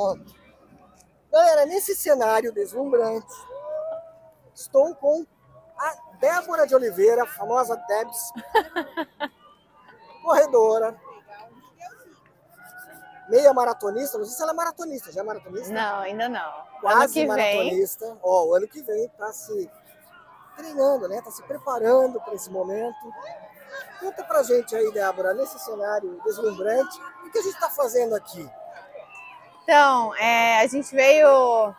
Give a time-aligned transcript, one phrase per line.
[0.00, 0.34] Pronto.
[1.30, 3.32] Galera, nesse cenário deslumbrante,
[4.54, 5.26] estou com
[5.76, 8.32] a Débora de Oliveira, a famosa Debs,
[10.24, 10.98] corredora,
[13.28, 15.72] meia maratonista, não sei se ela é maratonista, já é maratonista?
[15.72, 16.64] Não, ainda não.
[16.80, 18.06] Quase maratonista.
[18.06, 18.18] Vem...
[18.22, 19.70] Ó, o ano que vem tá se
[20.56, 21.22] treinando, né?
[21.22, 22.98] Tá se preparando para esse momento.
[24.00, 28.50] Conta pra gente aí, Débora, nesse cenário deslumbrante, o que a gente está fazendo aqui?
[29.70, 31.72] Então, é, a gente veio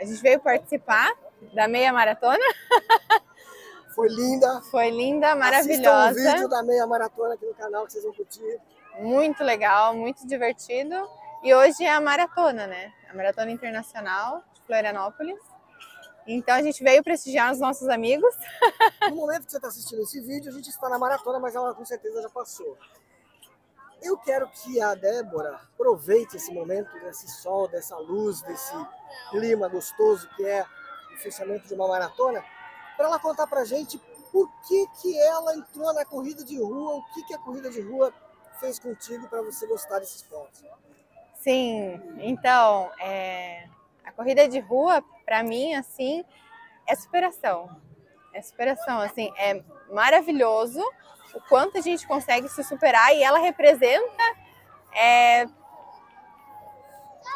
[0.00, 1.12] a gente veio participar
[1.54, 2.42] da meia maratona.
[3.94, 4.60] Foi linda.
[4.62, 6.10] Foi linda, maravilhosa.
[6.10, 8.58] Assistam um vídeo da meia maratona aqui no canal que vocês vão curtir.
[8.98, 11.08] Muito legal, muito divertido.
[11.44, 12.92] E hoje é a maratona, né?
[13.08, 15.38] A Maratona Internacional de Florianópolis.
[16.26, 18.34] Então a gente veio prestigiar os nossos amigos.
[19.08, 21.72] No momento que você está assistindo esse vídeo, a gente está na maratona, mas ela
[21.74, 22.76] com certeza já passou.
[24.02, 28.74] Eu quero que a Débora aproveite esse momento desse sol, dessa luz, desse
[29.30, 30.64] clima gostoso que é
[31.14, 32.42] o fechamento de uma maratona,
[32.96, 33.98] para ela contar para a gente
[34.32, 37.80] por que, que ela entrou na corrida de rua, o que, que a corrida de
[37.80, 38.12] rua
[38.58, 40.64] fez contigo para você gostar desse esporte.
[41.34, 43.66] Sim, então, é,
[44.04, 46.24] a corrida de rua, para mim, assim,
[46.86, 47.74] é superação.
[48.32, 50.82] É superação, assim, é maravilhoso
[51.34, 54.22] o quanto a gente consegue se superar e ela representa
[54.92, 55.46] é,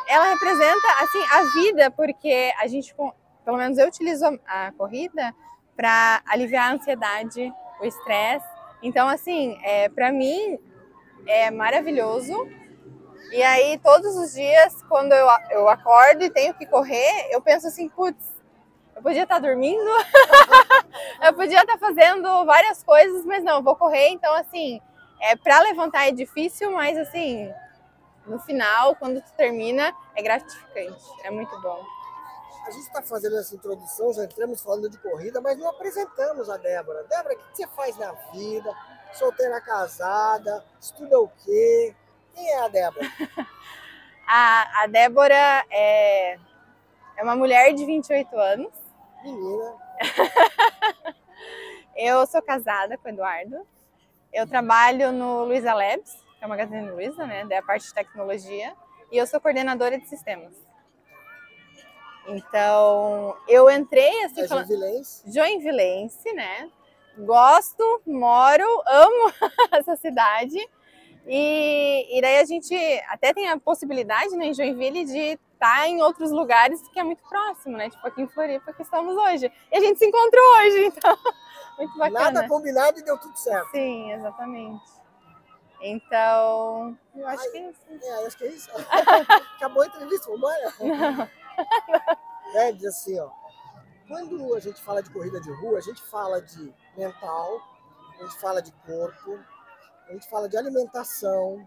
[0.09, 2.95] ela representa assim a vida porque a gente
[3.45, 5.34] pelo menos eu utilizo a corrida
[5.77, 8.47] para aliviar a ansiedade o estresse.
[8.83, 10.58] Então assim é, para mim
[11.27, 12.34] é maravilhoso.
[13.33, 17.67] E aí todos os dias quando eu, eu acordo e tenho que correr eu penso
[17.67, 18.33] assim putz
[18.97, 19.91] eu podia estar dormindo,
[21.23, 24.09] eu podia estar fazendo várias coisas, mas não, vou correr.
[24.09, 24.81] Então, assim,
[25.20, 27.53] é, para levantar é difícil, mas assim,
[28.27, 31.85] no final, quando tu termina, é gratificante, é muito bom.
[32.67, 36.57] A gente está fazendo essa introdução, já entramos falando de corrida, mas não apresentamos a
[36.57, 37.05] Débora.
[37.05, 38.74] Débora, o que você faz na vida?
[39.13, 40.64] Solteira casada?
[40.80, 41.95] Estuda o quê?
[42.35, 43.07] Quem é a Débora?
[44.27, 46.39] a, a Débora é,
[47.17, 48.83] é uma mulher de 28 anos
[49.24, 49.74] Menina.
[51.96, 53.67] eu sou casada com o Eduardo.
[54.30, 57.46] Eu trabalho no Luiza Labs, que é o Magazine Luiza, né?
[57.46, 58.74] Da parte de tecnologia.
[59.11, 60.52] E eu sou coordenadora de sistemas.
[62.27, 64.42] Então, eu entrei assim.
[64.42, 64.67] É falando...
[64.67, 65.33] Joinvilense.
[65.33, 66.70] Joinvilense, né?
[67.17, 69.33] Gosto, moro, amo
[69.73, 70.58] essa cidade.
[71.27, 72.74] E, e daí a gente
[73.08, 77.23] até tem a possibilidade né, em Joinville de tá em outros lugares que é muito
[77.29, 77.91] próximo, né?
[77.91, 79.51] Tipo aqui em Floripa que estamos hoje.
[79.70, 81.19] E a gente se encontrou hoje, então
[81.79, 82.31] muito bacana.
[82.31, 83.70] Nada combinado e deu tudo certo.
[83.70, 84.85] Sim, exatamente.
[85.81, 87.81] Então, eu acho Ai, que é isso.
[88.03, 88.70] É, acho que é isso.
[89.57, 91.31] Acabou a entrevista, vamos embora?
[92.55, 93.31] é, diz assim, ó.
[94.09, 97.61] Quando a gente fala de corrida de rua, a gente fala de mental,
[98.19, 99.39] a gente fala de corpo,
[100.09, 101.67] a gente fala de alimentação,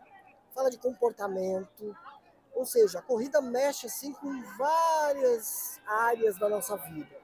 [0.54, 1.96] fala de comportamento,
[2.58, 7.16] ou seja, a corrida mexe assim com várias áreas da nossa vida.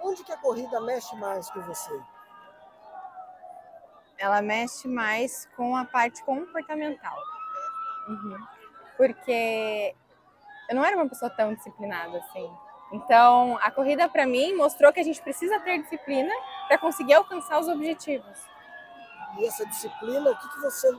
[0.00, 2.00] Onde que a corrida mexe mais com você?
[4.18, 7.16] Ela mexe mais com a parte comportamental.
[8.08, 8.38] Uhum.
[8.96, 9.94] Porque
[10.68, 12.50] eu não era uma pessoa tão disciplinada assim.
[12.92, 16.32] Então, a corrida para mim mostrou que a gente precisa ter disciplina
[16.66, 18.38] para conseguir alcançar os objetivos.
[19.38, 20.98] E essa disciplina, o que, que você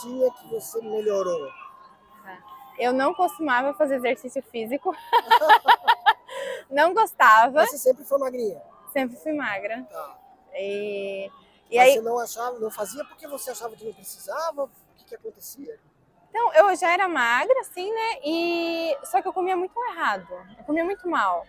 [0.00, 1.61] tinha que você melhorou?
[2.82, 4.94] Eu não costumava fazer exercício físico.
[6.68, 7.52] não gostava.
[7.52, 8.60] Mas você sempre foi magrinha?
[8.92, 9.86] Sempre fui magra.
[9.90, 10.18] Tá.
[10.54, 11.30] E,
[11.70, 11.94] e aí...
[11.94, 14.64] você não achava, não fazia porque você achava que não precisava?
[14.64, 15.78] O que, que acontecia?
[16.28, 18.18] Então, eu já era magra, assim, né?
[18.24, 20.26] E só que eu comia muito errado.
[20.58, 21.46] Eu comia muito mal.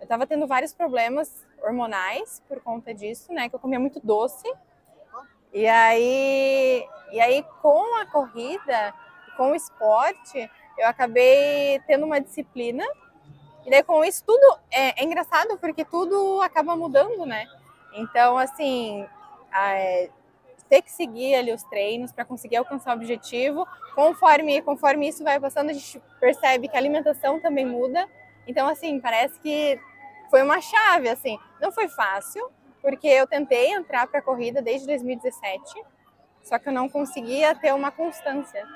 [0.00, 3.48] Eu tava tendo vários problemas hormonais por conta disso, né?
[3.48, 4.52] Que eu comia muito doce.
[5.52, 8.94] E aí, e aí com a corrida,
[9.36, 12.84] com o esporte, eu acabei tendo uma disciplina.
[13.64, 17.46] E daí com isso tudo é, é engraçado porque tudo acaba mudando, né?
[17.94, 19.06] Então, assim,
[19.54, 20.10] é,
[20.68, 23.68] ter que seguir ali os treinos para conseguir alcançar o objetivo.
[23.94, 28.08] Conforme, conforme isso vai passando, a gente percebe que a alimentação também muda.
[28.46, 29.78] Então, assim, parece que
[30.30, 31.38] foi uma chave, assim.
[31.60, 35.62] Não foi fácil, porque eu tentei entrar para a corrida desde 2017,
[36.42, 38.66] só que eu não conseguia ter uma constância.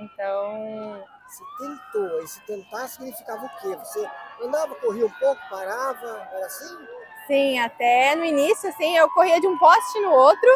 [0.00, 2.22] Então, se tentou.
[2.22, 3.76] E se tentar significava o quê?
[3.76, 4.08] Você
[4.42, 6.76] andava, corria um pouco, parava, era assim?
[7.26, 10.50] Sim, até no início, assim, eu corria de um poste no outro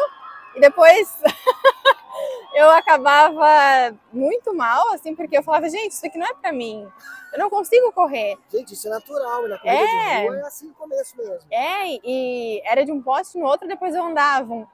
[0.55, 1.21] E depois
[2.53, 6.89] eu acabava muito mal, assim, porque eu falava, gente, isso aqui não é pra mim.
[7.33, 8.37] Eu não consigo correr.
[8.49, 10.21] Gente, isso é natural, na corrida É.
[10.21, 11.47] de rua é assim no começo mesmo.
[11.51, 14.65] É, e era de um poste no outro, depois eu andava um,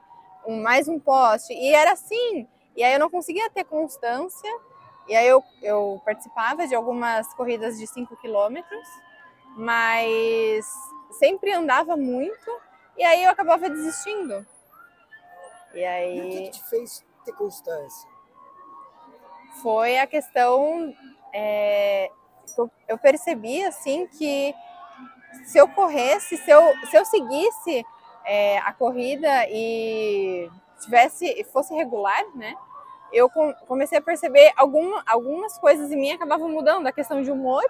[0.46, 1.52] um- mais um poste.
[1.52, 2.46] E era assim.
[2.76, 4.50] E aí eu não conseguia ter constância.
[5.08, 8.88] E aí eu, eu participava de algumas corridas de 5 quilômetros,
[9.56, 10.66] mas
[11.18, 12.50] sempre andava muito.
[12.96, 14.46] E aí eu acabava desistindo.
[15.74, 15.84] E
[16.14, 18.12] E o que, aí que te fez ter constância?
[19.62, 20.94] foi a questão.
[21.32, 22.10] é,
[22.56, 24.54] eu, eu percebi assim que
[25.44, 27.84] se eu corresse, se eu, se eu seguisse
[28.24, 30.50] é, a corrida e
[30.82, 32.54] tivesse fosse regular, né?
[33.12, 36.86] Eu com- comecei a perceber alguma, algumas coisas em mim acabavam mudando.
[36.86, 37.62] A questão de humor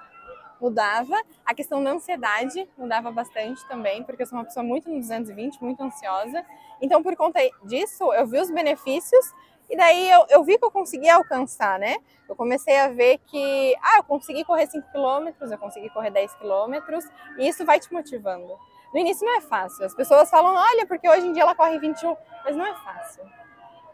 [0.61, 4.99] mudava, a questão da ansiedade mudava bastante também, porque eu sou uma pessoa muito no
[5.00, 6.44] 220, muito ansiosa.
[6.81, 9.35] Então, por conta disso, eu vi os benefícios
[9.69, 11.97] e daí eu, eu vi que eu conseguia alcançar, né?
[12.29, 16.32] Eu comecei a ver que, ah, eu consegui correr 5 quilômetros, eu consegui correr 10
[16.35, 17.05] quilômetros,
[17.38, 18.56] e isso vai te motivando.
[18.93, 19.85] No início não é fácil.
[19.85, 23.25] As pessoas falam, olha, porque hoje em dia ela corre 21, mas não é fácil.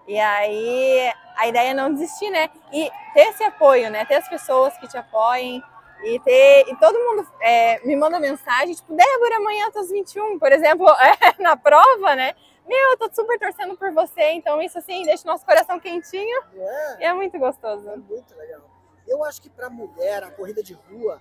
[0.07, 2.49] E aí a ideia é não desistir, né?
[2.73, 4.05] E ter esse apoio, né?
[4.07, 5.63] Ter as pessoas que te apoiem
[6.03, 6.65] e ter.
[6.69, 11.43] E todo mundo é, me manda mensagem, tipo, Débora, amanhã às 21, por exemplo, é,
[11.43, 12.35] na prova, né?
[12.67, 16.43] Meu, eu tô super torcendo por você, então isso assim deixa o nosso coração quentinho
[16.55, 17.01] é?
[17.01, 17.89] e é muito gostoso.
[17.89, 18.61] É muito legal.
[19.07, 21.21] Eu acho que para mulher a corrida de rua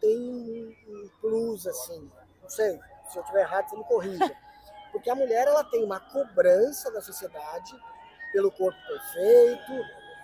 [0.00, 2.10] tem um plus assim.
[2.42, 4.36] Não sei, se eu estiver errado, você me corrija.
[4.92, 7.78] Porque a mulher ela tem uma cobrança da sociedade
[8.32, 9.72] pelo corpo perfeito,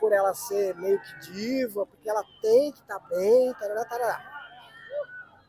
[0.00, 4.34] por ela ser meio que diva, porque ela tem que estar bem, tarará, tarará.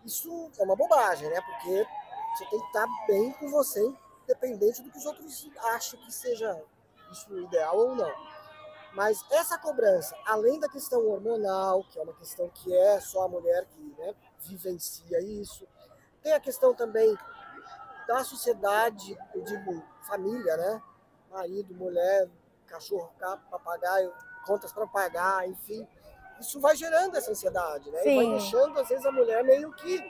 [0.05, 1.41] Isso é uma bobagem, né?
[1.41, 1.87] Porque
[2.35, 3.81] você tem que estar bem com você,
[4.23, 6.61] independente do que os outros acham que seja
[7.11, 8.13] isso ideal ou não.
[8.93, 13.27] Mas essa cobrança, além da questão hormonal, que é uma questão que é só a
[13.27, 15.67] mulher que né, vivencia isso,
[16.25, 17.15] tem a questão também
[18.07, 20.81] da sociedade, eu digo família, né?
[21.29, 22.27] Marido, mulher,
[22.65, 24.11] cachorro, ca- papagaio,
[24.43, 25.87] contas para pagar, enfim.
[26.39, 28.07] Isso vai gerando essa ansiedade, né?
[28.07, 28.31] E vai Sim.
[28.31, 30.03] deixando, às vezes, a mulher meio que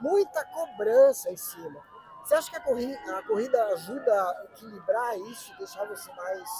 [0.00, 1.80] muita cobrança em cima.
[2.24, 6.50] Você acha que a corrida, a corrida ajuda a equilibrar isso, deixar você mais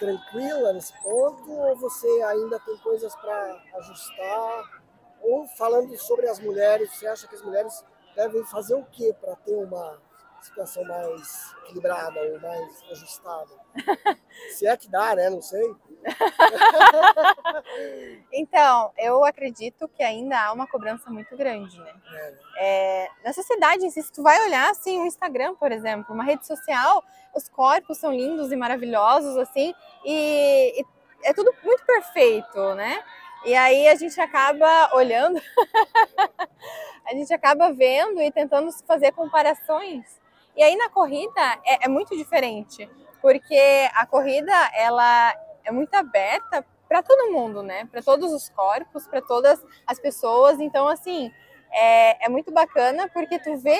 [0.00, 4.79] tranquila nesse ponto ou você ainda tem coisas para ajustar?
[5.20, 7.84] Ou falando sobre as mulheres, você acha que as mulheres
[8.14, 10.00] devem fazer o que para ter uma
[10.40, 13.50] situação mais equilibrada ou mais ajustada?
[14.56, 15.28] Se é que dá, né?
[15.30, 15.74] Não sei.
[18.32, 21.92] Então, eu acredito que ainda há uma cobrança muito grande, né?
[22.12, 26.46] É, É, na sociedade, se tu vai olhar assim, o Instagram, por exemplo, uma rede
[26.46, 27.02] social,
[27.34, 29.74] os corpos são lindos e maravilhosos, assim,
[30.04, 30.84] e, e
[31.24, 33.02] é tudo muito perfeito, né?
[33.44, 35.40] E aí a gente acaba olhando,
[37.08, 40.20] a gente acaba vendo e tentando fazer comparações.
[40.54, 42.88] E aí na corrida é, é muito diferente,
[43.22, 45.34] porque a corrida ela
[45.64, 47.86] é muito aberta para todo mundo, né?
[47.86, 50.60] Para todos os corpos, para todas as pessoas.
[50.60, 51.32] Então, assim,
[51.70, 53.78] é, é muito bacana porque tu vê,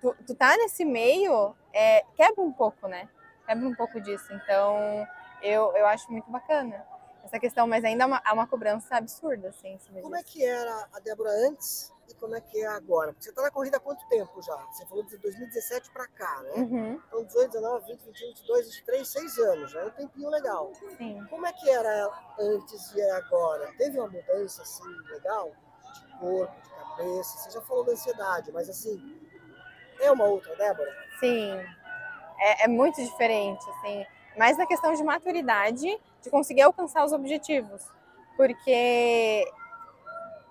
[0.00, 3.08] tu, tu tá nesse meio, é, quebra um pouco, né?
[3.46, 4.30] Quebra um pouco disso.
[4.34, 5.06] Então,
[5.40, 6.84] eu, eu acho muito bacana
[7.30, 10.88] essa questão, mas ainda há uma, há uma cobrança absurda, assim, Como é que era
[10.92, 13.12] a Débora antes e como é que é agora?
[13.12, 14.56] Porque você está na corrida há quanto tempo já?
[14.72, 16.50] Você falou de 2017 para cá, né?
[16.56, 19.70] Uhum, Então, 18, 19, 20, 21, 22, 23, 6 anos.
[19.70, 20.72] Já é um tempinho legal.
[20.98, 21.24] sim.
[21.30, 23.72] Como é que era antes e é agora?
[23.78, 24.82] Teve uma mudança assim
[25.12, 25.52] legal
[25.94, 27.38] de corpo, de cabeça?
[27.38, 29.20] Você já falou da ansiedade, mas assim,
[30.00, 30.90] é uma outra Débora?
[31.20, 31.52] Sim,
[32.40, 34.04] é, é muito diferente, assim,
[34.36, 35.86] mais na questão de maturidade,
[36.22, 37.82] de conseguir alcançar os objetivos,
[38.36, 39.44] porque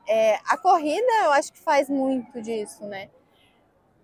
[0.08, 3.10] é, a corrida eu acho que faz muito disso, né?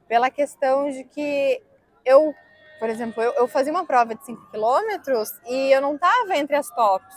[0.07, 1.61] Pela questão de que
[2.05, 2.33] eu,
[2.79, 6.55] por exemplo, eu, eu fazia uma prova de 5 quilômetros e eu não tava entre
[6.55, 7.15] as tops.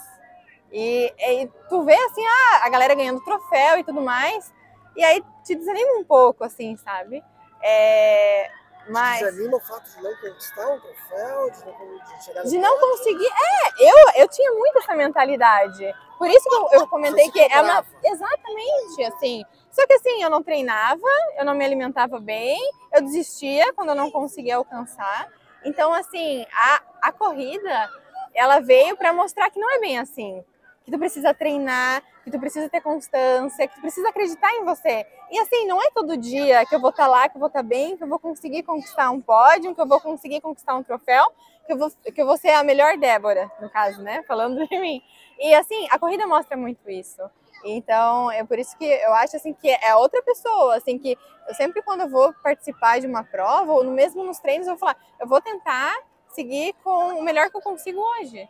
[0.72, 4.52] E, e tu vê assim, ah, a galera ganhando troféu e tudo mais,
[4.96, 7.22] e aí te desanima um pouco, assim, sabe?
[7.62, 8.50] É,
[8.88, 12.58] mas Desanima o fato de não conquistar um troféu, de não, de chegar no de
[12.58, 13.26] não conseguir.
[13.26, 15.94] É, eu, eu tinha muito essa mentalidade.
[16.18, 17.84] Por isso que eu, eu comentei que é uma.
[18.04, 19.44] Exatamente, assim.
[19.70, 22.58] Só que assim, eu não treinava, eu não me alimentava bem,
[22.92, 25.30] eu desistia quando eu não conseguia alcançar.
[25.64, 27.88] Então, assim, a, a corrida,
[28.34, 30.44] ela veio para mostrar que não é bem assim.
[30.88, 35.06] Que tu precisa treinar, que tu precisa ter constância, que tu precisa acreditar em você.
[35.30, 37.48] E assim, não é todo dia que eu vou estar tá lá, que eu vou
[37.48, 40.74] estar tá bem, que eu vou conseguir conquistar um pódio, que eu vou conseguir conquistar
[40.74, 41.30] um troféu,
[41.66, 44.22] que eu vou, que eu vou ser a melhor Débora, no caso, né?
[44.22, 45.02] Falando de mim.
[45.38, 47.20] E assim, a corrida mostra muito isso.
[47.62, 51.54] Então, é por isso que eu acho assim que é outra pessoa, assim que eu
[51.54, 54.96] sempre quando eu vou participar de uma prova ou mesmo nos treinos eu vou falar,
[55.20, 55.98] eu vou tentar
[56.30, 58.48] seguir com o melhor que eu consigo hoje.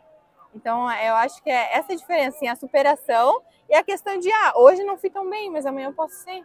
[0.53, 4.31] Então, eu acho que é essa a diferença, assim, a superação e a questão de,
[4.31, 6.43] ah, hoje não fui tão bem, mas amanhã eu posso ser.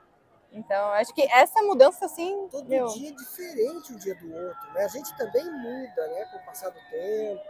[0.52, 2.46] Então, acho que essa mudança, assim.
[2.50, 2.86] Todo meu...
[2.86, 4.84] dia é diferente um dia do outro, né?
[4.84, 7.42] A gente também muda, né, com o passar do tempo.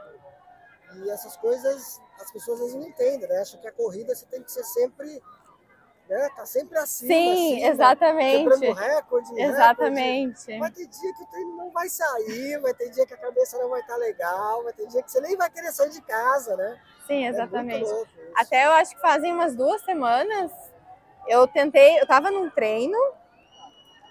[0.96, 3.38] E essas coisas as pessoas às vezes não entendem, né?
[3.40, 5.23] Acham que a corrida você tem que ser sempre
[6.08, 6.28] né?
[6.37, 7.14] Tá sempre acima.
[7.14, 8.50] Sim, acima, exatamente.
[8.50, 9.40] Quebrando recorde.
[9.40, 10.46] Exatamente.
[10.46, 10.58] Recorde.
[10.58, 13.58] Vai ter dia que o treino não vai sair, vai ter dia que a cabeça
[13.58, 16.00] não vai estar tá legal, vai ter dia que você nem vai querer sair de
[16.02, 16.80] casa, né?
[17.06, 17.90] Sim, é exatamente.
[17.90, 18.04] É
[18.37, 20.50] Até eu acho que fazem umas duas semanas
[21.26, 22.99] eu tentei, eu tava num treino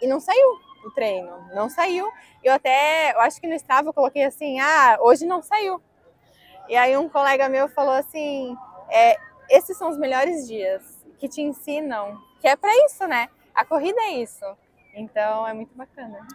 [0.01, 2.09] e não saiu o treino, não saiu.
[2.43, 5.81] Eu até, eu acho que no Strava eu coloquei assim, ah, hoje não saiu.
[6.67, 8.57] E aí um colega meu falou assim,
[8.89, 9.17] é,
[9.49, 13.29] esses são os melhores dias que te ensinam, que é para isso, né?
[13.53, 14.45] A corrida é isso.
[14.93, 16.25] Então é muito bacana.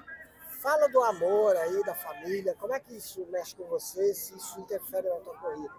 [0.61, 4.61] Fala do amor aí, da família, como é que isso mexe com você, se isso
[4.61, 5.73] interfere na tua corrida?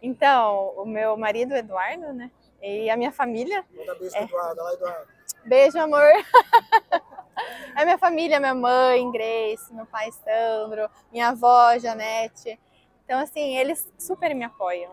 [0.00, 2.30] Então, o meu marido Eduardo, né?
[2.62, 3.64] E a minha família.
[3.74, 4.22] Manda beijo é...
[4.22, 5.08] Eduardo, lá Eduardo.
[5.44, 6.02] Beijo, amor.
[7.74, 12.60] a minha família, minha mãe, Grace, meu pai Sandro, minha avó, Janete.
[13.04, 14.92] Então, assim, eles super me apoiam.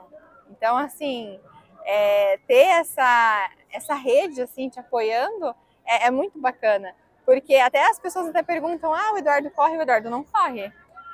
[0.49, 1.39] Então, assim,
[1.85, 6.95] é, ter essa, essa rede assim te apoiando é, é, muito bacana.
[7.25, 10.71] Porque até as pessoas até perguntam: ah, o Eduardo corre, o Eduardo não corre.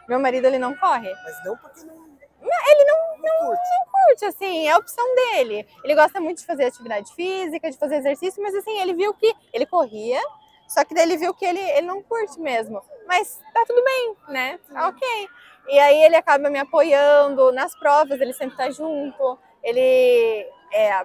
[0.07, 1.13] Meu marido ele não corre.
[1.23, 2.07] Mas não porque não.
[2.39, 3.69] Ele não, não, não, curte.
[3.69, 5.67] não curte, assim, é a opção dele.
[5.83, 9.35] Ele gosta muito de fazer atividade física, de fazer exercício, mas assim, ele viu que
[9.51, 10.21] ele corria,
[10.67, 12.81] só que daí ele viu que ele, ele não curte mesmo.
[13.05, 14.59] Mas tá tudo bem, né?
[14.71, 15.29] Tá ok.
[15.69, 19.37] E aí ele acaba me apoiando nas provas, ele sempre tá junto.
[19.63, 21.03] Ele é,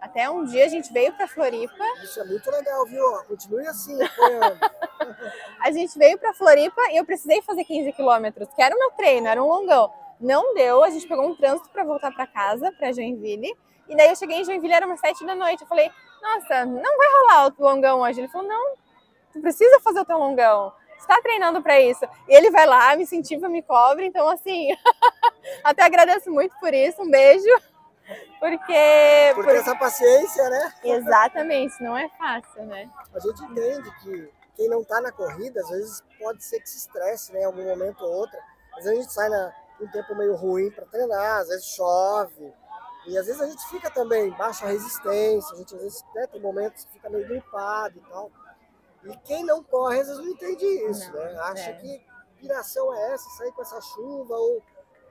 [0.00, 1.84] até um dia a gente veio para Floripa.
[2.02, 3.02] Isso é muito legal, viu?
[3.26, 3.98] Continue assim,
[5.60, 8.90] a gente veio para Floripa e eu precisei fazer 15 quilômetros, que era o meu
[8.92, 9.90] treino, era um longão.
[10.20, 13.56] Não deu, a gente pegou um trânsito para voltar para casa, para Joinville.
[13.88, 15.62] E daí eu cheguei em Joinville, era umas sete da noite.
[15.62, 15.90] Eu falei,
[16.22, 18.20] nossa, não vai rolar o longão hoje.
[18.20, 18.74] Ele falou, não,
[19.32, 20.72] tu precisa fazer o teu longão.
[20.98, 22.04] Você tá treinando para isso.
[22.28, 24.06] E ele vai lá, me incentiva, me cobre.
[24.06, 24.68] Então, assim,
[25.62, 27.02] até agradeço muito por isso.
[27.02, 27.48] Um beijo.
[28.38, 29.32] Porque.
[29.34, 29.56] Porque por...
[29.56, 30.74] essa paciência, né?
[30.84, 32.90] Exatamente, não é fácil, né?
[33.14, 36.78] A gente entende que quem não está na corrida, às vezes pode ser que se
[36.78, 37.40] estresse, né?
[37.40, 38.38] Em algum momento ou outro.
[38.76, 42.52] Às vezes a gente sai na, um tempo meio ruim para treinar, às vezes chove.
[43.06, 46.40] E às vezes a gente fica também baixa resistência, a gente às vezes né, tem
[46.40, 48.30] momentos que fica meio gripado e tal.
[49.04, 51.36] E quem não corre, às vezes não entende isso, não, né?
[51.40, 51.72] Acha é.
[51.74, 52.06] que
[52.38, 54.62] piração é essa, sair com essa chuva ou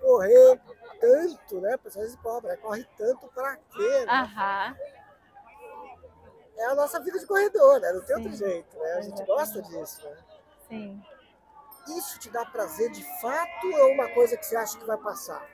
[0.03, 0.59] correr
[0.99, 1.77] tanto, né?
[1.77, 2.57] Pessoas de pobre, né?
[2.57, 4.05] corre tanto para quê?
[4.05, 4.11] Né?
[4.11, 4.75] Aham.
[6.57, 7.91] É a nossa vida de corredor, né?
[7.91, 8.23] Não tem Sim.
[8.23, 8.93] outro jeito, né?
[8.93, 10.17] A gente gosta disso, né?
[10.67, 11.03] Sim.
[11.97, 14.97] Isso te dá prazer de fato ou é uma coisa que você acha que vai
[14.97, 15.45] passar?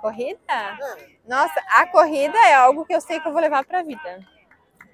[0.00, 0.38] Corrida?
[0.48, 1.08] É.
[1.26, 4.20] Nossa, a corrida é algo que eu sei que eu vou levar para a vida.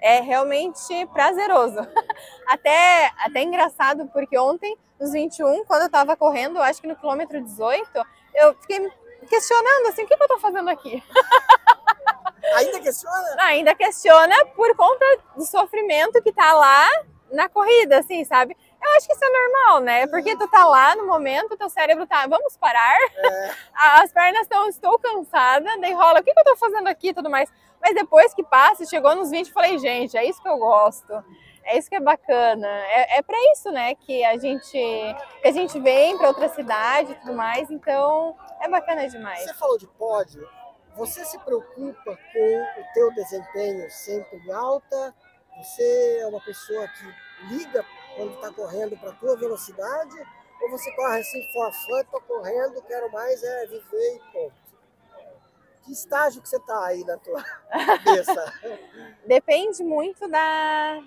[0.01, 1.77] É realmente prazeroso.
[2.47, 7.41] Até, até engraçado, porque ontem, nos 21, quando eu estava correndo, acho que no quilômetro
[7.41, 7.89] 18,
[8.35, 8.91] eu fiquei
[9.29, 11.03] questionando assim, o que, eu tô fazendo aqui?
[12.55, 13.35] Ainda questiona?
[13.39, 16.87] Ainda questiona por conta do sofrimento que tá lá
[17.31, 18.55] na corrida, assim, sabe?
[18.83, 20.07] Eu acho que isso é normal, né?
[20.07, 22.97] Porque tu tá lá no momento, teu cérebro tá, vamos parar.
[23.17, 23.51] É.
[24.01, 27.13] As pernas estão, estou cansada, daí rola, o que, que eu tô fazendo aqui e
[27.13, 27.49] tudo mais.
[27.81, 31.23] Mas depois que passa, chegou nos 20, falei, gente, é isso que eu gosto.
[31.65, 32.67] É isso que é bacana.
[32.67, 34.71] É, é para isso, né, que a gente
[35.41, 37.69] que a gente vem para outra cidade e tudo mais.
[37.71, 39.43] Então, é bacana demais.
[39.43, 40.47] Você falou de pódio.
[40.95, 45.15] Você se preocupa com o teu desempenho sempre em alta?
[45.57, 47.83] Você é uma pessoa que liga
[48.15, 50.15] quando está correndo para a tua velocidade?
[50.61, 54.63] Ou você corre assim, for fã, estou correndo, quero mais é viver e ponto?
[55.83, 58.53] Que estágio que você está aí na tua cabeça?
[59.25, 61.03] Depende muito da,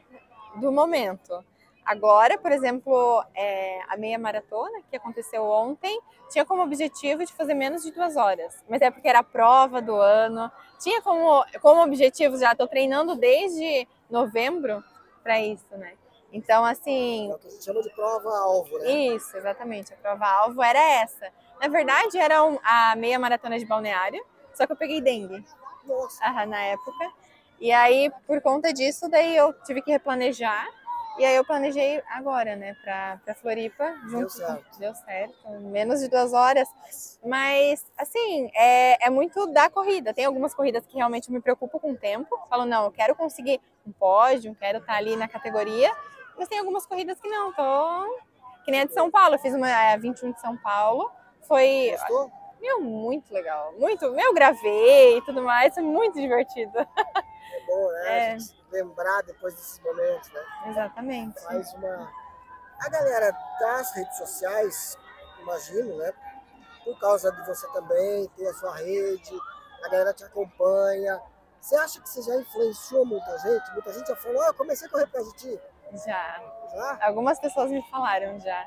[0.56, 1.44] do momento.
[1.84, 7.54] Agora, por exemplo, é, a meia maratona que aconteceu ontem tinha como objetivo de fazer
[7.54, 10.50] menos de duas horas, mas é porque era a prova do ano.
[10.80, 14.82] Tinha como, como objetivo já, estou treinando desde novembro
[15.22, 15.92] para isso, né?
[16.32, 17.30] Então, assim.
[17.30, 18.90] É o que a gente chama de prova-alvo, né?
[18.90, 19.94] Isso, exatamente.
[19.94, 21.32] A prova-alvo era essa.
[21.60, 25.44] Na verdade, era um, a meia maratona de balneário, só que eu peguei dengue.
[25.84, 27.12] Nossa, aham, na época.
[27.60, 30.66] E aí, por conta disso, daí eu tive que replanejar.
[31.18, 33.94] E aí eu planejei agora, né, pra, pra Floripa.
[34.06, 34.78] Junto, certo.
[34.78, 35.50] Deu certo.
[35.62, 36.68] Menos de duas horas.
[37.24, 40.12] Mas, assim, é, é muito da corrida.
[40.12, 42.38] Tem algumas corridas que realmente me preocupam com o tempo.
[42.50, 45.90] Falo, não, eu quero conseguir um pódio, quero estar ali na categoria.
[46.36, 48.26] Mas tem algumas corridas que não, tô...
[48.66, 49.36] Que nem a de São Paulo.
[49.36, 51.10] Eu fiz uma a 21 de São Paulo.
[51.42, 52.30] Foi, gostou?
[52.60, 53.72] meu, muito legal.
[53.78, 55.72] Muito, meu, gravei e tudo mais.
[55.72, 56.72] Foi muito divertido.
[57.66, 58.06] É bom, né?
[58.06, 58.32] É.
[58.32, 60.42] A gente lembrar depois desses momentos, né?
[60.66, 61.40] Exatamente.
[61.42, 62.12] Faz uma.
[62.80, 64.98] A galera das redes sociais,
[65.40, 66.12] imagino, né?
[66.84, 69.34] Por causa de você também ter a sua rede,
[69.82, 71.20] a galera te acompanha.
[71.60, 73.72] Você acha que você já influenciou muita gente?
[73.72, 75.60] Muita gente já falou, ah, eu comecei a correr de ti.
[76.04, 76.40] Já.
[76.72, 76.98] Já?
[77.00, 78.64] Algumas pessoas me falaram já.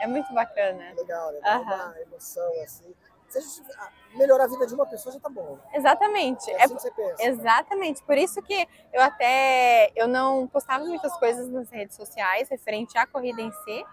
[0.00, 0.92] É muito bacana.
[0.94, 1.40] Legal, né?
[1.44, 1.86] Aham.
[1.86, 2.94] uma emoção assim.
[3.28, 5.56] Se a gente ah, melhorar a vida de uma pessoa já tá bom.
[5.56, 5.60] né?
[5.74, 6.50] Exatamente.
[6.50, 7.22] É É assim você pensa.
[7.22, 12.96] Exatamente, por isso que eu até eu não postava muitas coisas nas redes sociais referente
[12.96, 13.84] à corrida em si,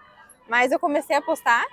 [0.48, 1.64] mas eu comecei a postar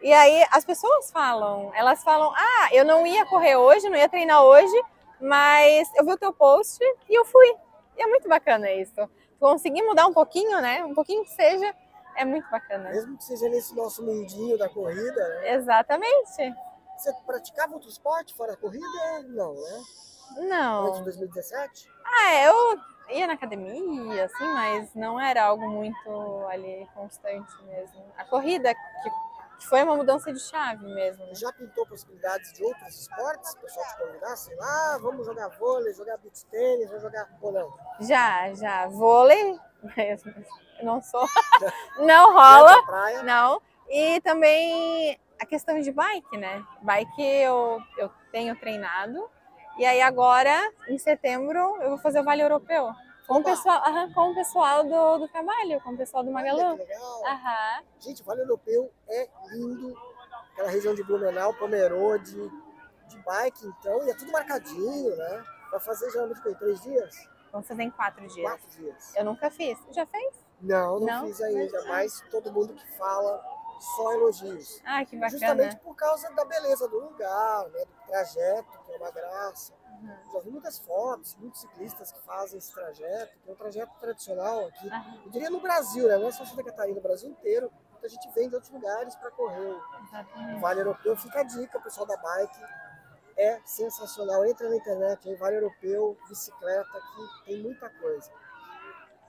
[0.00, 4.08] e aí as pessoas falam, elas falam: "Ah, eu não ia correr hoje, não ia
[4.08, 4.82] treinar hoje,
[5.20, 7.54] mas eu vi o teu post e eu fui".
[7.98, 9.08] E é muito bacana isso.
[9.38, 10.82] Conseguir mudar um pouquinho, né?
[10.84, 11.74] Um pouquinho que seja,
[12.16, 12.88] é muito bacana.
[12.90, 15.52] Mesmo que seja nesse nosso mundinho da corrida, né?
[15.54, 16.54] Exatamente.
[17.00, 18.86] Você praticava outro esporte fora a corrida?
[19.28, 19.82] Não, né?
[20.32, 21.02] Antes de Não.
[21.02, 21.90] 2017?
[22.04, 22.78] Ah, eu
[23.16, 28.04] ia na academia, assim, mas não era algo muito ali constante mesmo.
[28.18, 31.24] A corrida que, foi uma mudança de chave mesmo.
[31.24, 31.34] né?
[31.34, 33.50] Já pintou possibilidades de outros esportes?
[33.54, 37.28] O pessoal te convidar, sei lá, vamos jogar vôlei, jogar beach tênis, vamos jogar.
[37.40, 37.72] Ou não?
[38.00, 38.86] Já, já.
[38.88, 39.58] Vôlei,
[39.96, 40.34] mesmo.
[40.78, 41.26] Eu não sou.
[41.98, 43.60] Não rola, não.
[43.88, 46.62] E também a questão de bike, né?
[46.82, 49.28] Bike eu, eu tenho treinado.
[49.78, 50.54] E aí agora,
[50.88, 52.90] em setembro, eu vou fazer o Vale Europeu.
[53.26, 56.76] Com o pessoal, aham, com o pessoal do, do trabalho, com o pessoal do legal.
[57.24, 57.82] Aham.
[58.00, 59.96] Gente, o Vale Europeu é lindo.
[60.52, 62.50] Aquela região de Blumenau, Pomerode,
[63.08, 65.44] de bike, então, e é tudo marcadinho, né?
[65.70, 67.28] Pra fazer geralmente foi três dias?
[67.52, 68.42] Vamos fazer em quatro dias.
[68.50, 69.14] Quatro dias.
[69.16, 69.78] Eu nunca fiz.
[69.92, 70.34] Já fez?
[70.60, 71.26] Não, não, Não?
[71.26, 73.42] fiz ainda, mas todo mundo que fala
[73.80, 74.80] só elogios.
[74.84, 75.30] Ah, que bacana.
[75.30, 77.84] Justamente por causa da beleza do lugar, né?
[77.84, 79.72] Do trajeto, que é uma graça.
[80.02, 80.32] Uhum.
[80.32, 84.66] Já vi muitas fotos, muitos ciclistas que fazem esse trajeto, que é um trajeto tradicional
[84.66, 84.88] aqui.
[84.88, 86.16] Aham, Eu diria no Brasil, né?
[86.16, 87.70] Não é só Santa Catarina, no Brasil inteiro.
[87.92, 90.60] Muita gente vem de outros lugares para correr o exatamente.
[90.60, 91.16] Vale Europeu.
[91.16, 92.60] Fica a dica, pessoal da bike.
[93.36, 94.44] É sensacional.
[94.44, 98.30] Entra na internet aí, Vale Europeu, bicicleta, que tem muita coisa.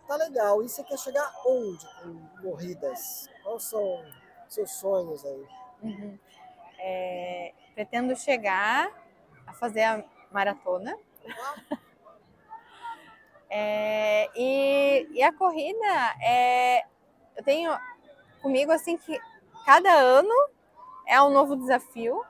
[0.07, 0.61] Tá legal.
[0.63, 3.29] E você quer chegar onde com corridas?
[3.43, 4.03] Quais são
[4.53, 5.45] seus sonhos aí?
[5.83, 6.19] Uhum.
[6.79, 8.91] É, pretendo chegar
[9.45, 10.97] a fazer a maratona.
[13.53, 16.85] É, e, e a corrida, é,
[17.35, 17.77] eu tenho
[18.41, 19.19] comigo assim que
[19.65, 20.33] cada ano
[21.05, 22.23] é um novo desafio,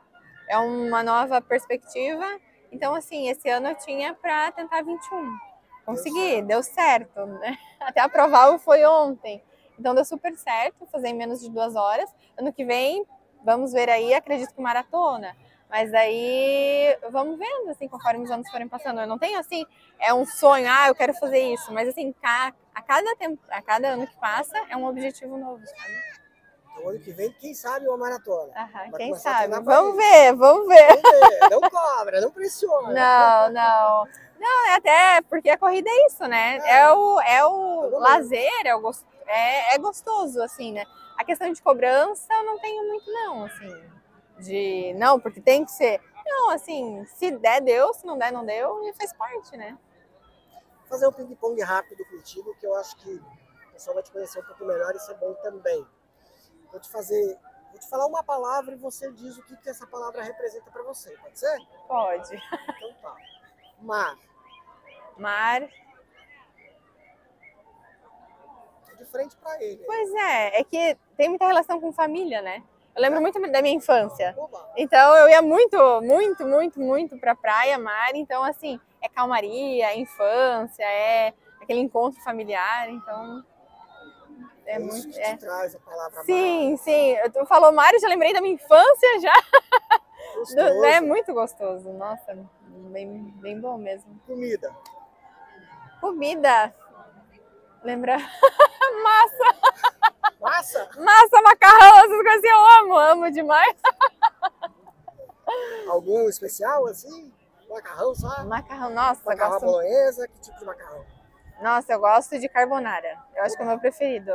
[0.47, 2.25] é uma nova perspectiva.
[2.71, 5.37] Então, assim, esse ano eu tinha para tentar 21.
[5.85, 7.55] Consegui, deu certo, né?
[7.79, 9.43] Até a prova foi ontem.
[9.81, 12.07] Então deu super certo, fazer em menos de duas horas.
[12.37, 13.03] Ano que vem,
[13.43, 15.35] vamos ver aí, acredito que maratona.
[15.67, 19.01] Mas aí vamos vendo, assim, conforme os anos forem passando.
[19.01, 19.65] Eu não tenho assim,
[19.99, 21.73] é um sonho, ah, eu quero fazer isso.
[21.73, 25.93] Mas assim, a cada tempo, a cada ano que passa, é um objetivo novo, sabe?
[26.73, 28.51] Então, ano que vem, quem sabe uma maratona.
[28.55, 29.59] Aham, quem sabe?
[29.61, 30.87] Vamos ver, vamos ver.
[30.89, 32.93] Vamos ver, não cobra, não pressiona.
[32.93, 34.07] Não, não.
[34.39, 36.57] Não, é até porque a corrida é isso, né?
[36.57, 36.79] É.
[36.79, 40.85] É o, é o lazer, é, o gos- é, é gostoso, assim, né?
[41.17, 43.89] A questão de cobrança eu não tenho muito, não, assim.
[44.39, 46.01] De, não, porque tem que ser.
[46.25, 49.77] Não, assim, se der, deu, se não der, não deu, e faz parte, né?
[50.91, 54.43] fazer um ping-pong rápido contigo, que eu acho que o pessoal vai te conhecer um
[54.43, 55.87] pouco melhor e isso é bom também.
[56.69, 59.87] Vou te fazer, vou te falar uma palavra e você diz o que, que essa
[59.87, 61.57] palavra representa para você, pode ser?
[61.87, 62.35] Pode.
[62.35, 63.15] Então tá.
[63.79, 64.17] Mar,
[65.17, 65.61] Mar.
[68.85, 69.83] tô de frente para ele.
[69.85, 72.63] Pois é, é que tem muita relação com família, né?
[72.95, 74.35] Eu lembro muito da minha infância.
[74.75, 78.11] Então eu ia muito, muito, muito, muito pra praia, mar.
[78.15, 82.89] Então, assim, é calmaria, é infância, é aquele encontro familiar.
[82.89, 83.43] Então.
[84.65, 85.15] É é isso muito.
[85.17, 85.35] que É.
[85.37, 87.15] traz a palavra Sim, sim.
[87.33, 89.33] Tu falou Mário, já lembrei da minha infância já.
[89.33, 90.55] mar.
[90.55, 91.89] Do- é muito gostoso.
[91.93, 92.37] Nossa,
[92.91, 94.19] bem, bem bom mesmo.
[94.27, 94.71] Comida.
[95.99, 96.73] Comida.
[97.83, 98.17] Lembra?
[99.03, 99.55] massa,
[100.39, 100.89] Massa?
[100.99, 103.75] massa, macarrão, essas coisas eu amo, amo demais.
[105.89, 107.33] Algum especial assim?
[107.69, 108.47] Macarrão, sabe?
[108.47, 109.65] Macarrão, nossa, Macarrão gosto.
[109.65, 111.05] bolonhesa, que tipo de macarrão?
[111.61, 113.17] Nossa, eu gosto de carbonara.
[113.35, 114.33] Eu acho que é o meu preferido.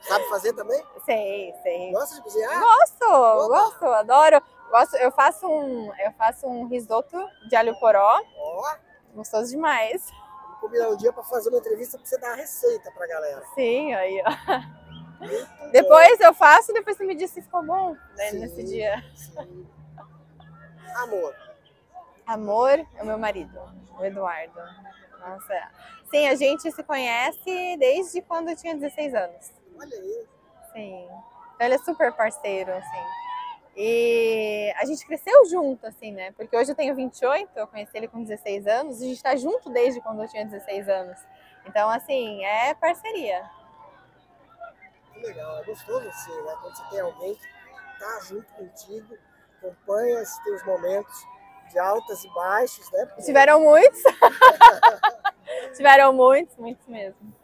[0.00, 0.84] Sabe fazer também?
[1.04, 1.92] Sei, sei.
[1.92, 2.60] Gosta de cozinhar?
[2.60, 4.42] Gosto, gosto, adoro.
[4.70, 7.16] Gosto, eu faço um, eu faço um risoto
[7.48, 8.74] de alho poró, Ó,
[9.14, 10.10] gostoso demais.
[10.62, 13.42] Combinar um dia pra fazer uma entrevista pra você dar a receita pra galera.
[13.54, 15.22] Sim, aí, ó.
[15.26, 15.70] Muito bom.
[15.70, 19.04] Depois eu faço, depois você me diz se ficou bom, né, Sim, nesse dia.
[19.14, 19.66] sim.
[20.96, 21.34] Amor,
[22.26, 23.58] Amor é o meu marido,
[23.98, 24.60] o Eduardo.
[25.20, 25.70] Nossa,
[26.10, 29.52] sim, a gente se conhece desde quando eu tinha 16 anos.
[29.78, 30.26] olha aí.
[30.72, 31.04] Sim.
[31.54, 33.04] Então ele é super parceiro, assim.
[33.76, 36.32] E a gente cresceu junto, assim, né?
[36.32, 39.34] Porque hoje eu tenho 28, eu conheci ele com 16 anos, e a gente tá
[39.36, 41.18] junto desde quando eu tinha 16 anos.
[41.66, 43.48] Então, assim, é parceria.
[45.12, 46.56] Que legal, é gostoso assim, né?
[46.60, 47.48] Quando você tem alguém que
[47.98, 49.16] tá junto contigo,
[49.58, 51.26] acompanha esses teus momentos
[51.70, 53.06] de altas e baixos, né?
[53.06, 54.02] Porque Tiveram muitos.
[55.74, 57.34] Tiveram muitos, muitos mesmo.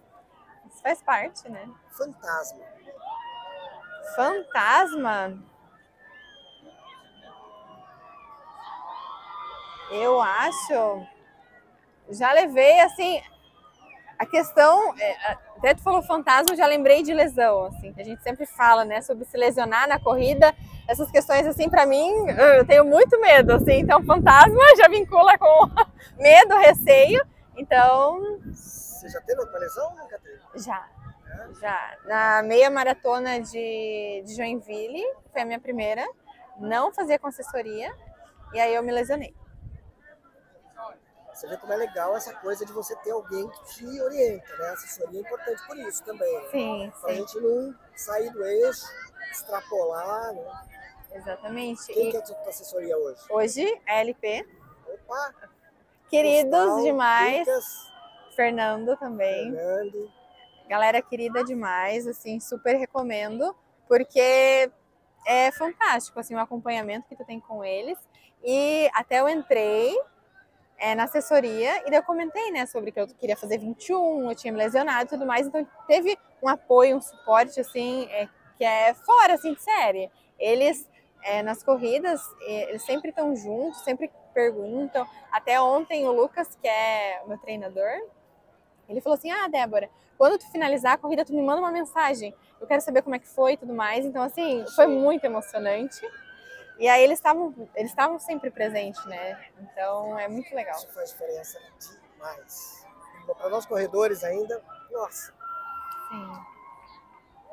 [0.69, 1.69] Isso faz parte, né?
[1.91, 2.65] fantasma.
[4.15, 5.43] Fantasma.
[9.91, 11.07] Eu acho.
[12.11, 13.23] Já levei assim.
[14.19, 14.95] A questão.
[14.99, 18.85] é, Até tu falou fantasma, eu já lembrei de lesão, assim, a gente sempre fala,
[18.85, 20.55] né, sobre se lesionar na corrida.
[20.89, 22.11] Essas questões, assim, pra mim,
[22.57, 23.81] eu tenho muito medo, assim.
[23.81, 25.69] Então, fantasma já vincula com
[26.19, 27.21] medo, receio.
[27.57, 30.39] Então, Você já teve uma lesão ou nunca teve?
[30.57, 30.87] já.
[31.61, 31.97] Já.
[32.05, 36.05] Na meia maratona de, de Joinville, foi a minha primeira.
[36.59, 37.93] Não fazia com assessoria.
[38.53, 39.35] E aí eu me lesionei.
[41.39, 44.71] Você vê como é legal essa coisa de você ter alguém que te orienta, né?
[44.71, 46.35] A assessoria é importante por isso também.
[46.35, 46.49] Né?
[46.51, 47.17] Sim, Pra sim.
[47.17, 48.85] gente não sair do eixo,
[49.31, 50.61] extrapolar, né?
[51.13, 51.87] Exatamente.
[51.93, 53.21] Quem E que é a tua assessoria hoje?
[53.31, 54.45] hoje, a LP.
[54.85, 55.33] Opa!
[56.11, 57.47] Queridos Gustavo, demais.
[57.47, 57.93] Lucas,
[58.35, 59.53] Fernando também.
[59.55, 60.13] Fernando.
[60.67, 63.55] Galera querida demais, assim, super recomendo,
[63.87, 64.69] porque
[65.25, 67.97] é fantástico, assim, o acompanhamento que tu tem com eles.
[68.43, 69.97] E até eu entrei
[70.79, 74.35] é, na assessoria e daí eu comentei, né, sobre que eu queria fazer 21, eu
[74.35, 78.65] tinha me lesionado e tudo mais, então teve um apoio, um suporte, assim, é, que
[78.65, 80.11] é fora, assim, de série.
[80.39, 80.89] Eles,
[81.23, 85.07] é, nas corridas, eles sempre estão juntos, sempre perguntam.
[85.33, 88.01] Até ontem o Lucas, que é o meu treinador,
[88.89, 92.35] ele falou assim: Ah, Débora, quando tu finalizar a corrida, tu me manda uma mensagem.
[92.61, 94.05] Eu quero saber como é que foi e tudo mais.
[94.05, 96.01] Então, assim, foi muito emocionante.
[96.79, 99.39] E aí eles estavam eles estavam sempre presentes, né?
[99.61, 100.77] Então é muito legal.
[100.77, 101.59] Isso faz diferença
[102.15, 102.87] demais.
[103.37, 105.35] Para nós corredores ainda, nossa.
[106.09, 106.59] Sim.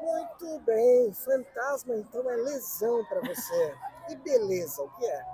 [0.02, 3.76] Muito bem, fantasma então é lesão para você.
[4.10, 5.26] E beleza, o que é?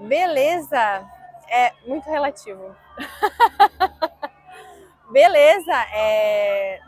[0.00, 1.06] Beleza
[1.48, 2.74] é muito relativo.
[5.10, 6.80] Beleza é.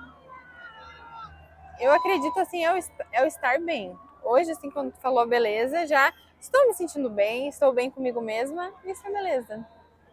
[1.80, 2.78] Eu acredito assim, é o,
[3.12, 3.96] é o estar bem.
[4.22, 8.72] Hoje, assim, quando tu falou beleza, já estou me sentindo bem, estou bem comigo mesma,
[8.84, 9.66] isso é beleza.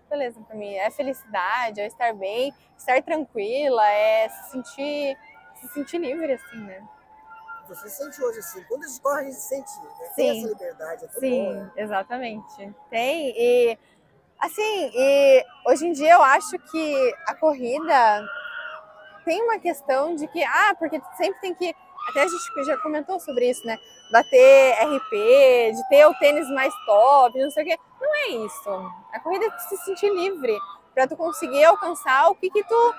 [0.09, 0.73] Beleza pra mim.
[0.75, 5.17] É felicidade, é estar bem, estar tranquila, é se sentir,
[5.55, 6.87] se sentir livre, assim, né?
[7.67, 10.09] Você se sente hoje assim, quando a gente se sente, né?
[10.15, 10.39] Tem Sim.
[10.39, 11.71] essa liberdade, é tão Sim, né?
[11.77, 12.75] exatamente.
[12.91, 13.33] Tem.
[13.35, 13.79] E
[14.39, 18.23] assim, e hoje em dia eu acho que a corrida
[19.23, 21.75] tem uma questão de que, ah, porque sempre tem que.
[22.07, 23.79] Até a gente já comentou sobre isso, né?
[24.11, 25.11] Bater RP,
[25.73, 27.79] de ter o tênis mais top, não sei o quê.
[27.99, 28.69] Não é isso.
[29.11, 30.57] A corrida é tu se sentir livre
[30.93, 32.95] para tu conseguir alcançar o que, que tu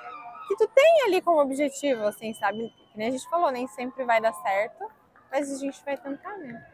[0.48, 2.72] que tu tem ali como objetivo, assim, sabe?
[2.92, 4.88] Que nem a gente falou, nem sempre vai dar certo,
[5.30, 6.64] mas a gente vai tentar, né?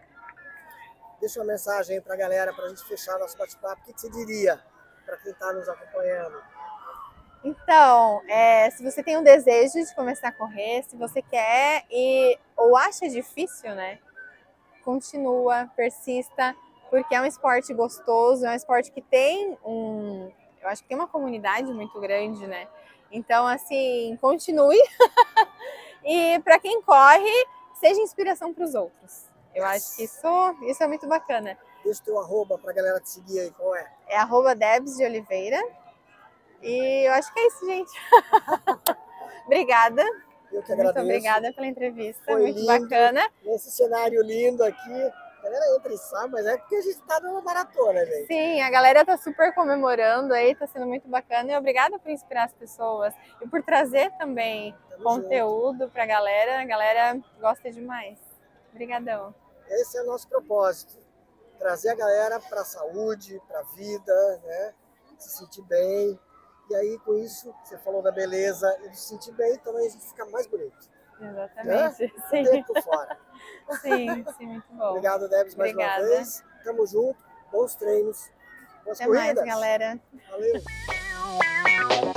[1.19, 3.81] Deixa uma mensagem aí pra galera, pra gente fechar nosso bate-papo.
[3.81, 4.63] O que que você diria
[5.07, 6.43] para quem tá nos acompanhando?
[7.45, 12.39] Então, é, se você tem um desejo de começar a correr, se você quer e
[12.57, 13.99] ou acha difícil, né?
[14.85, 16.55] Continua, persista,
[16.89, 20.31] porque é um esporte gostoso, é um esporte que tem um,
[20.63, 22.69] eu acho que tem uma comunidade muito grande, né?
[23.11, 24.79] Então, assim, continue.
[26.05, 29.27] e para quem corre, seja inspiração para os outros.
[29.55, 31.59] Eu acho que isso, isso é muito bacana.
[31.85, 33.91] Deixa o teu arroba pra galera te seguir aí, qual é?
[34.07, 35.61] É arroba Debs de Oliveira.
[36.63, 37.93] E eu acho que é isso, gente.
[39.47, 40.03] obrigada.
[40.53, 41.05] Eu que Muito agradeço.
[41.07, 42.23] obrigada pela entrevista.
[42.25, 42.67] Foi muito lindo.
[42.67, 43.29] bacana.
[43.43, 45.13] Nesse cenário lindo aqui.
[45.39, 48.27] A galera entra e sai, mas é porque a gente tá numa maratona, gente.
[48.29, 51.51] Sim, a galera tá super comemorando aí, tá sendo muito bacana.
[51.51, 56.61] E obrigada por inspirar as pessoas e por trazer também Tamo conteúdo pra galera.
[56.61, 58.19] A galera gosta demais.
[58.71, 59.35] Obrigadão.
[59.69, 60.95] Esse é o nosso propósito.
[61.59, 64.75] trazer a galera para a saúde, para a vida, né?
[65.19, 66.19] Se sentir bem.
[66.73, 69.91] E aí, com isso, você falou da beleza e de se sentir bem, também a
[69.91, 70.89] gente fica mais bonito.
[71.21, 72.03] Exatamente.
[72.03, 72.11] Né?
[72.31, 72.45] Sim.
[72.45, 73.19] Tempo fora.
[73.83, 74.85] sim, sim, muito bom.
[74.89, 76.03] Obrigado, Debs, mais Obrigada.
[76.03, 76.43] uma vez.
[76.65, 77.23] Tamo junto.
[77.53, 78.31] Bons treinos.
[78.87, 79.45] Boas Até mais, corridas.
[79.45, 80.01] galera.
[80.31, 82.13] Valeu.